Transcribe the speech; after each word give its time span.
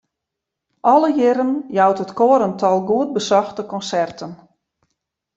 Alle 0.93 1.09
jierren 1.17 1.51
jout 1.77 2.01
it 2.05 2.15
koar 2.19 2.41
in 2.47 2.55
tal 2.61 2.79
goed 2.89 3.09
besochte 3.17 3.63
konserten. 3.71 4.31